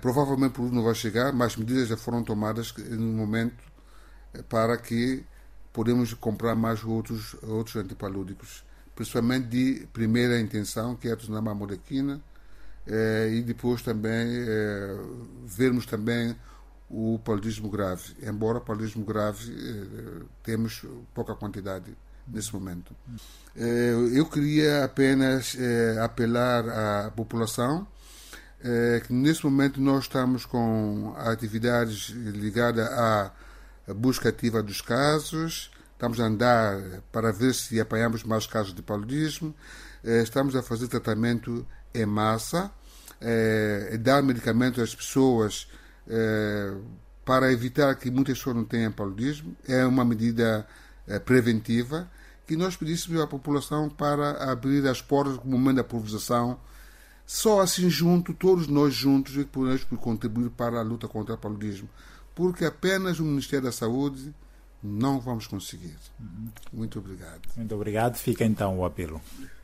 Provavelmente 0.00 0.50
o 0.50 0.54
produto 0.54 0.74
não 0.74 0.84
vai 0.84 0.94
chegar, 0.94 1.32
mas 1.32 1.56
medidas 1.56 1.88
já 1.88 1.96
foram 1.96 2.22
tomadas 2.22 2.72
no 2.76 3.12
momento 3.12 3.56
para 4.48 4.76
que 4.78 5.24
podemos 5.72 6.14
comprar 6.14 6.54
mais 6.54 6.84
outros, 6.84 7.34
outros 7.42 7.74
antipalúdicos, 7.74 8.64
principalmente 8.94 9.48
de 9.48 9.86
primeira 9.92 10.40
intenção, 10.40 10.94
que 10.94 11.08
é 11.08 11.12
a 11.12 11.54
molequina, 11.54 12.22
eh, 12.88 13.28
e 13.32 13.42
depois 13.42 13.82
também 13.82 14.26
eh, 14.26 14.96
vermos 15.46 15.86
também 15.86 16.34
o 16.90 17.20
paludismo 17.22 17.68
grave, 17.68 18.16
embora 18.22 18.58
o 18.58 18.60
paludismo 18.62 19.04
grave 19.04 19.52
eh, 19.52 20.22
temos 20.42 20.84
pouca 21.14 21.34
quantidade 21.34 21.94
nesse 22.32 22.52
momento. 22.52 22.94
Eh, 23.56 23.94
eu 24.14 24.26
queria 24.26 24.84
apenas 24.84 25.56
eh, 25.58 25.98
apelar 26.00 26.68
à 26.68 27.10
população 27.10 27.86
eh, 28.62 29.02
que 29.06 29.12
nesse 29.12 29.44
momento 29.44 29.80
nós 29.80 30.04
estamos 30.04 30.44
com 30.44 31.14
atividades 31.16 32.10
ligadas 32.10 32.88
à 32.88 33.32
busca 33.94 34.28
ativa 34.28 34.62
dos 34.62 34.80
casos, 34.80 35.70
estamos 35.92 36.20
a 36.20 36.24
andar 36.24 37.02
para 37.10 37.32
ver 37.32 37.54
se 37.54 37.80
apanhamos 37.80 38.22
mais 38.22 38.46
casos 38.46 38.74
de 38.74 38.82
paludismo, 38.82 39.54
estamos 40.04 40.54
a 40.54 40.62
fazer 40.62 40.88
tratamento 40.88 41.66
em 41.94 42.04
massa, 42.04 42.70
é, 43.20 43.98
dar 43.98 44.22
medicamentos 44.22 44.82
às 44.82 44.94
pessoas 44.94 45.68
é, 46.08 46.74
para 47.24 47.52
evitar 47.52 47.94
que 47.96 48.10
muitas 48.10 48.38
pessoas 48.38 48.56
não 48.56 48.64
tenham 48.64 48.92
paludismo. 48.92 49.56
É 49.66 49.84
uma 49.84 50.04
medida 50.04 50.66
é, 51.06 51.18
preventiva 51.18 52.10
que 52.46 52.56
nós 52.56 52.76
pedíssemos 52.76 53.20
à 53.20 53.26
população 53.26 53.90
para 53.90 54.50
abrir 54.50 54.86
as 54.86 55.02
portas 55.02 55.36
no 55.44 55.58
momento 55.58 55.76
da 55.76 55.84
pulverização. 55.84 56.58
Só 57.26 57.60
assim 57.60 57.90
junto, 57.90 58.32
todos 58.32 58.66
nós 58.66 58.94
juntos, 58.94 59.36
é 59.36 59.40
que 59.40 59.50
podemos 59.50 59.84
contribuir 59.84 60.48
para 60.50 60.78
a 60.78 60.82
luta 60.82 61.06
contra 61.06 61.34
o 61.34 61.38
paludismo 61.38 61.88
porque 62.38 62.64
apenas 62.64 63.18
o 63.18 63.24
Ministério 63.24 63.64
da 63.64 63.72
Saúde 63.72 64.32
não 64.80 65.18
vamos 65.18 65.48
conseguir. 65.48 65.96
Muito 66.72 67.00
obrigado. 67.00 67.48
Muito 67.56 67.74
obrigado. 67.74 68.16
Fica 68.16 68.44
então 68.44 68.78
o 68.78 68.84
apelo. 68.84 69.20